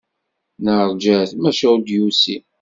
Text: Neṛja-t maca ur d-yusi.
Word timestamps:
Neṛja-t 0.63 1.31
maca 1.41 1.65
ur 1.73 1.79
d-yusi. 1.79 2.37